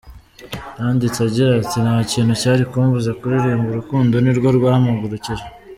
[0.79, 5.45] Yanditse agira ati “Nta kintu cyari kumbuza kuririmba, urukundo ni rwo rwampagurukije.